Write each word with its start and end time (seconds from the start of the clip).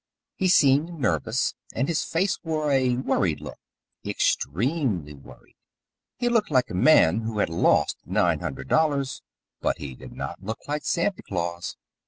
He 0.35 0.47
seemed 0.47 0.99
nervous, 0.99 1.53
and 1.75 1.87
his 1.87 2.03
face 2.03 2.39
wore 2.43 2.71
a 2.71 2.97
worried 2.97 3.39
look 3.39 3.59
extremely 4.03 5.13
worried. 5.13 5.57
He 6.17 6.27
looked 6.27 6.49
like 6.49 6.71
a 6.71 6.73
man 6.73 7.19
who 7.19 7.37
had 7.37 7.51
lost 7.51 7.97
nine 8.03 8.39
hundred 8.39 8.67
dollars, 8.67 9.21
but 9.61 9.77
he 9.77 9.93
did 9.93 10.13
not 10.13 10.41
look 10.41 10.67
like 10.67 10.85
Santa 10.85 11.21
Claus. 11.21 11.77